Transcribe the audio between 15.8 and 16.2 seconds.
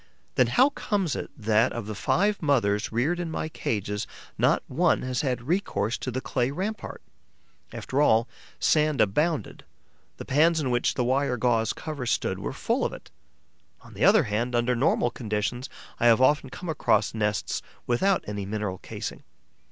I have